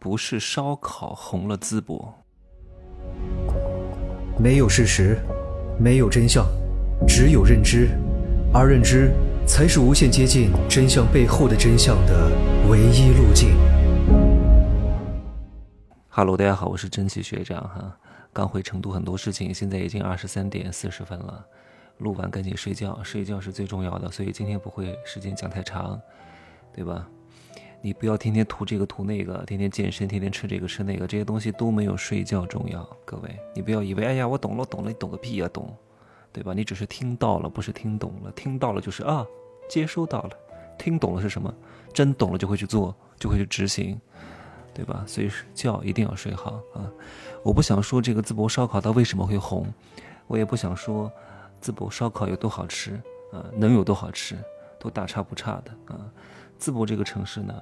[0.00, 2.14] 不是烧烤红了淄博。
[4.38, 5.18] 没有事实，
[5.78, 6.46] 没有真相，
[7.06, 7.90] 只有认知，
[8.50, 9.12] 而认知
[9.46, 12.30] 才是无限接近真相背后的真相的
[12.70, 13.50] 唯一路径。
[16.08, 17.94] Hello，大家好，我是真奇学长哈。
[18.32, 21.44] 刚回成都，很多事情，现在已经二十三点四十分了，
[21.98, 26.00] 录完赶紧睡觉，睡觉是最重要的，所以今天不会时间讲太长，
[26.72, 27.06] 对吧？
[27.82, 32.84] 你不要天天涂这个涂那个，天天健身，天天吃这个吃那个，这些东西都没有睡觉重要。
[33.04, 35.74] 各位，你不要以为，哎呀，我懂了，懂了，你懂个屁呀，懂，
[36.32, 36.52] 对吧？
[36.52, 38.30] 你只是听到了，不是听懂了。
[38.32, 39.26] 听到了就是啊，
[39.68, 40.30] 接收到了。
[40.78, 41.54] 听懂了是什么？
[41.92, 43.98] 真懂了就会去做，就会去执行，
[44.74, 45.02] 对吧？
[45.06, 46.90] 所以觉一定要睡好啊！
[47.42, 49.66] 我不想说这个淄博烧烤它为什么会红，
[50.26, 51.10] 我也不想说
[51.62, 52.92] 淄博烧烤有多好吃
[53.32, 54.36] 啊，能有多好吃，
[54.78, 56.12] 都大差不差的啊。
[56.60, 57.54] 淄博这个城市呢，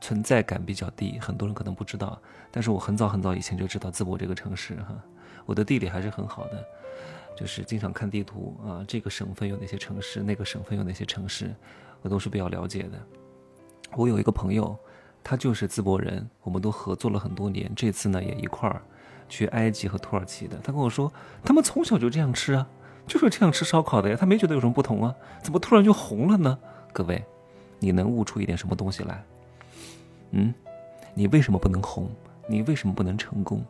[0.00, 2.18] 存在感比较低，很多人可能不知道。
[2.50, 4.96] 但是我很早很早以前就知道淄博这个城市哈，
[5.44, 6.64] 我的地理还是很好的，
[7.36, 11.54] 就是经常看地图啊，这个省份有哪些城市，那个省份有哪些城市，
[12.00, 12.98] 我都是比较了解的。
[13.94, 14.74] 我有一个朋友，
[15.22, 17.70] 他就是淄博人，我们都合作了很多年。
[17.76, 18.82] 这次呢，也一块儿
[19.28, 20.56] 去埃及和土耳其的。
[20.64, 21.12] 他跟我说，
[21.44, 22.66] 他们从小就这样吃啊，
[23.06, 26.58] 就是这样吃烧烤的呀，他没觉得有什么不同啊，怎么突然就红了呢？
[26.92, 27.24] 各位。
[27.82, 29.24] 你能悟出一点什么东西来？
[30.30, 30.54] 嗯，
[31.14, 32.08] 你为什么不能红？
[32.48, 33.64] 你为什么不能成功？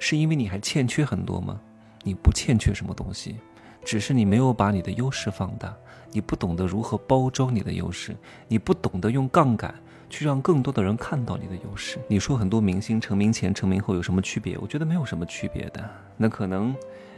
[0.00, 1.60] 是因为你还欠缺很多吗？
[2.02, 3.36] 你不欠缺什么东西，
[3.84, 5.72] 只是你没有把你的优势放大，
[6.10, 8.16] 你不懂得如何包装你的优势，
[8.48, 9.72] 你不懂得用杠杆
[10.10, 11.98] 去让更多的人看到你的优势。
[12.08, 14.58] 你说很多明星成名前、成名后有什么区别？
[14.58, 15.88] 我觉得没有什么区别的。
[16.16, 16.74] 那可能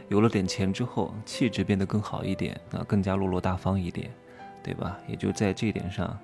[0.09, 4.11] 有了点钱之后，气质变得更好一点，啊，更加落落大方一点。
[4.63, 4.97] 对吧？
[5.07, 6.17] 也就在这一点上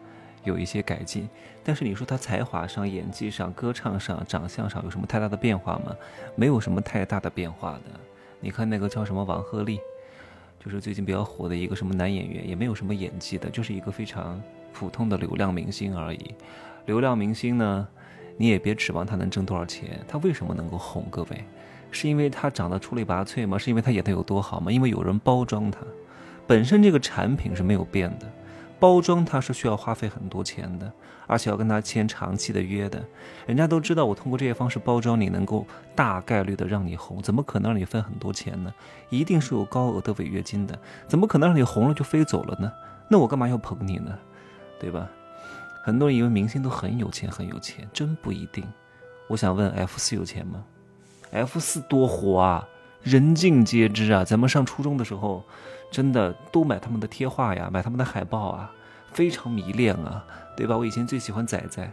[0.44, 1.28] 有一些改进，
[1.64, 5.96] 但是你说他才华上、演技上、歌唱上、长相上有什么太大的变化吗？
[6.36, 8.00] 没有什么太大的变化的。
[8.40, 9.80] 你看那个叫什么王鹤棣，
[10.64, 16.36] 就是最近比较火的一个什么男演员，也没有什么演技的，就是一个非常普通的流量明星而已。
[16.86, 17.88] 流量明星呢，
[18.38, 20.00] 你也别指望他能挣多少钱。
[20.08, 21.06] 他为什么能够红？
[21.10, 21.44] 各位，
[21.92, 23.58] 是因为他长得出类拔萃吗？
[23.58, 24.72] 是因为他演的有多好吗？
[24.72, 25.80] 因为有人包装他。
[26.48, 28.26] 本身这个产品是没有变的，
[28.80, 30.92] 包装它是需要花费很多钱的，
[31.28, 33.04] 而且要跟他签长期的约的。
[33.46, 38.74] 人家都知道我通过这些方式包装你，能够大概率的让你红，怎么可能让你分很多钱呢？
[39.10, 42.72] 一定是有高额的违约金的，怎么可能让你红了就飞走了呢？
[43.10, 44.18] 那我干嘛要捧你呢？
[44.80, 45.10] 对吧？
[45.84, 48.64] 很多人以为明星都很有钱，很有钱，真不一定。
[49.28, 50.64] 我想问 F 四有钱吗
[51.32, 52.68] ？F 四多火啊，
[53.10, 54.24] 人尽皆知啊。
[54.24, 55.44] 咱们上初中的时候。
[55.90, 58.70] 真的都买他们的贴画呀，买他们的海报啊，
[59.14, 60.22] 非常迷恋啊，
[60.54, 60.78] 对吧？
[60.78, 61.90] 我以前最喜欢仔仔，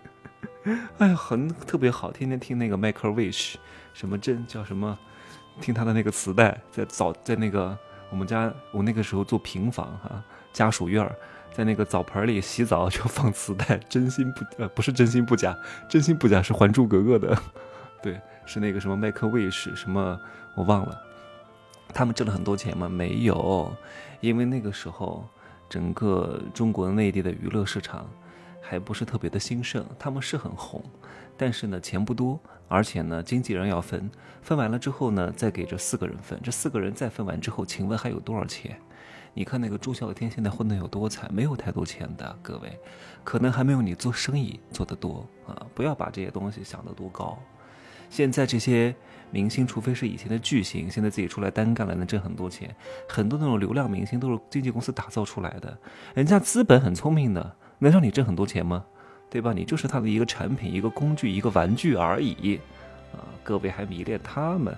[0.96, 3.56] 哎呀，很特别好，天天听那个 Make a Wish，
[3.92, 4.98] 什么真叫什么，
[5.60, 7.76] 听他的那个磁带，在澡在那个
[8.08, 11.06] 我们家，我那个时候住平房哈，家属院，
[11.52, 15.54] 在那个澡盆里洗澡就放磁带，真心不呃不是真心不假，
[15.90, 17.38] 真心不假是《还珠格格》的，
[18.02, 20.20] 对，是那个什么 Make a Wish 什么
[20.54, 21.00] 我忘了。
[21.92, 22.88] 他们挣了很多钱吗？
[22.88, 23.72] 没有，
[24.20, 25.24] 因为那个时候
[25.68, 28.08] 整个中国内地的娱乐市场
[28.60, 29.84] 还不是特别的兴盛。
[29.98, 30.82] 他们是很红，
[31.36, 34.08] 但是呢钱不多，而且呢经纪人要分，
[34.40, 38.80] 分完了之后呢再给这四个人分，这四个人再分完之后，请问还有多少钱？
[39.32, 42.76] 你看那个朱孝天现在混得有多惨，没有太多钱的，各位，
[43.22, 45.66] 可能还没有你做生意做得多啊！
[45.72, 47.38] 不要把这些东西想得多高。
[48.10, 48.94] 现在这些。
[49.32, 52.74] 明星，除非是以前的巨星，现在自己出来单干了，能挣很多钱。
[53.08, 55.78] 很多那种流量明星都是经纪公司打造出来的，
[56.14, 58.84] 人家资本很聪明的，能让你挣很多钱吗？
[59.30, 59.52] 对吧？
[59.52, 62.58] 你就是他的一个产品、一个工具、一个玩具而已。
[63.12, 64.76] 啊，各位还迷恋他们？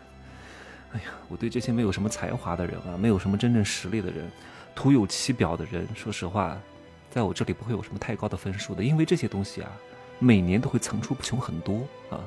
[0.93, 4.31] 哎呀，我对这些没有什么才华的人啊，没有什么真正实力的人，
[4.75, 6.61] 徒有其表的人，说实话，
[7.09, 9.73] 在我这里不会有什么太高的分数的，因为这些东西啊，
[10.19, 12.21] 每年都会层出不穷很多啊。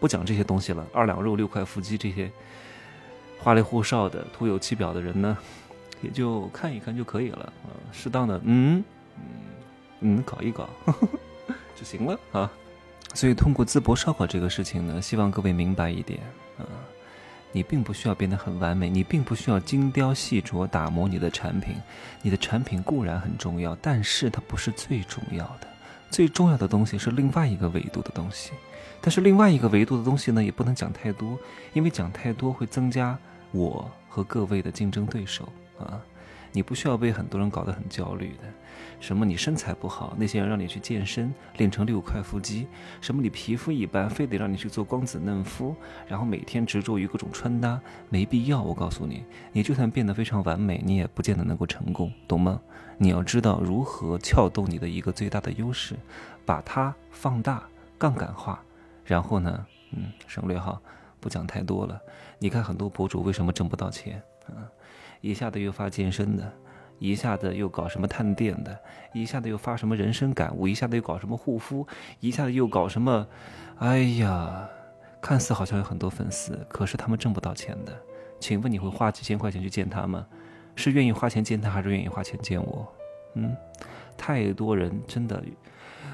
[0.00, 2.30] 不讲这些东西了，二两肉六块腹肌这些
[3.38, 5.36] 花里胡哨的徒有其表的人呢，
[6.02, 7.70] 也就看一看就可以了啊。
[7.92, 8.82] 适当的，嗯
[9.16, 9.22] 嗯
[10.00, 10.68] 嗯，搞一搞
[11.76, 12.50] 就行了啊。
[13.12, 16.20] 所以通过淄博烧烤这个事情呢，希望各位明白一点
[16.58, 16.64] 啊，
[17.52, 21.74] 你并不需要变得很完美，你并不需要精雕细琢打磨你的产品，
[22.22, 25.66] 你的产品固然很重要，但是它不是最重要的，
[26.10, 28.50] 最重要的东西是另外一个维度的东西。
[29.00, 31.38] 但是另外一个维度的东西呢，也不能讲太多，
[31.72, 33.16] 因为讲太多会增加
[33.50, 35.48] 我和各位的竞争对手
[35.78, 35.98] 啊。
[36.52, 38.44] 你不需要被很多人搞得很焦虑的。
[38.98, 42.66] 什么你身材不好，那些人让你去健身练成六块腹肌；
[43.00, 45.74] 什么你皮肤一般，非得让你去做光子嫩肤，
[46.06, 47.80] 然后每天执着于各种穿搭，
[48.10, 48.62] 没必要。
[48.62, 52.60] 我告诉你，你就算变得非常完美，你也不见得能够成功，懂吗？
[52.98, 55.96] 你要知道如何撬动你的一个最大的优势，
[56.44, 57.66] 把它放大、
[57.96, 58.62] 杠杆化，
[59.04, 60.78] 然后呢，嗯，省略号，
[61.20, 61.98] 不讲太多了。
[62.38, 64.68] 你看很多博主为什么挣不到钱啊？
[65.20, 66.52] 一下子又发健身的。
[66.98, 68.78] 一下子又搞什么探店的，
[69.14, 71.86] 一下子又发什么人生感悟，一下子又搞什么护肤，
[72.20, 73.26] 一下子又搞什么，
[73.78, 74.68] 哎呀，
[75.18, 77.98] 看似好像有很多粉丝，可是他们挣不到钱的。
[78.38, 80.26] 请问你会花几千块钱去见他吗？
[80.76, 82.86] 是愿意花钱见他，还是愿意花钱见我？
[83.32, 83.56] 嗯，
[84.18, 85.42] 太多人真的，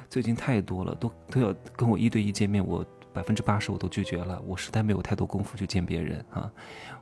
[0.09, 6.53] 最近太多了，都都要跟我一对一见面，我百分之八十我都拒绝了，我实在没有太多功夫去见别人啊。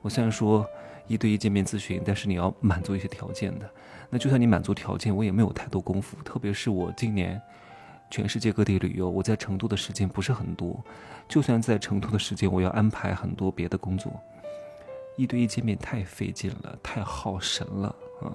[0.01, 0.65] 我虽然说。
[1.07, 3.71] 一对一见面咨询，但是你要满足一些条件的。
[4.09, 6.17] 那就算你满足条件，我也没有太多功夫。
[6.23, 7.39] 特别是我今年
[8.11, 10.83] 全世界各地旅游，我在成都的时间不是很多。
[11.29, 14.19] 就算在成都的时间，我要安排很多别的工作。
[15.19, 18.33] 一对一见面太费劲了，太耗神了啊！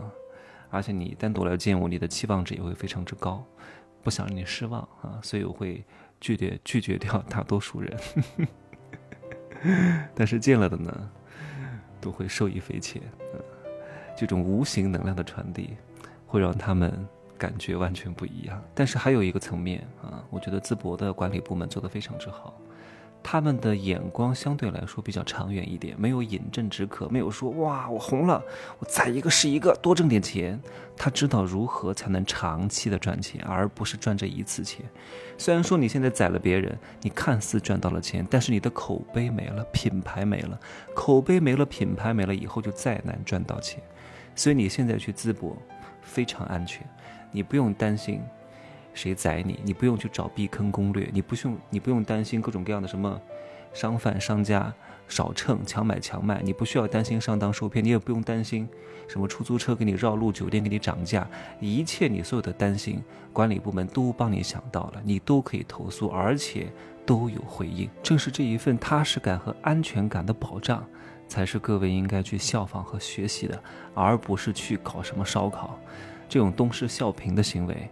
[0.69, 3.43] 而且你单独来见我，你的期望值也会非常之高，
[4.03, 5.83] 不想让你失望啊，所以我会
[6.19, 7.97] 拒绝拒绝掉大多数人。
[10.15, 11.11] 但是见了的呢？
[12.01, 13.01] 都会受益匪浅，
[14.15, 15.75] 这种无形能量的传递，
[16.25, 17.05] 会让他们
[17.37, 18.63] 感觉完全不一样。
[18.73, 22.57] 但是还有一个层面啊，我觉得淄博的管理部门做得非常之好。
[23.21, 28.43] 他们的眼光相对来说比较长远一点，没有饮鸩止渴，没有说哇我红了，
[28.79, 30.59] 我宰一个是一个，多挣点钱。
[30.97, 34.83] 他知道如何才能长期的赚钱，而不是赚这一次钱。
[35.37, 40.59] 虽然说你现在宰了别人，你看似赚到了钱，但是你的口碑没了，品牌没了，
[40.95, 43.81] 口碑没了，品牌没了，以后就再难赚到钱。
[44.35, 45.55] 所以你现在去淄博
[46.01, 46.85] 非常安全，
[47.31, 48.21] 你不用担心。
[48.93, 49.59] 谁宰你？
[49.63, 53.19] 你不用去找避坑攻略，你不用你不用担心各种各样的什么
[53.73, 54.73] 商贩商家
[55.07, 58.67] 少秤强买强卖，你不需要担心上当受骗，你也不用担心
[59.07, 61.27] 什么出租车给你绕路，酒店给你涨价，
[61.59, 63.01] 一切你所有的担心，
[63.31, 66.67] 管理部门都帮你想到了，你都可以投诉，而且
[67.05, 67.89] 都有回应。
[68.03, 70.85] 正是这一份踏实感和安全感的保障，
[71.27, 73.61] 才是各位应该去效仿和学习的，
[73.93, 75.79] 而不是去搞什么烧烤
[76.27, 77.89] 这种东施效颦的行为。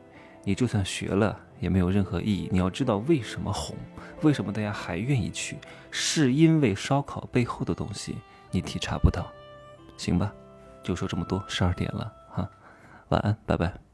[0.48, 2.48] 你就算学了也没有任何意义。
[2.50, 3.76] 你要知道为什么红，
[4.22, 5.58] 为什么大家还愿意去，
[5.92, 8.16] 是因为烧烤背后的东西
[8.50, 9.30] 你体察不到，
[9.98, 10.34] 行吧？
[10.82, 12.50] 就说这么多，十二点了哈，
[13.10, 13.87] 晚安，拜拜。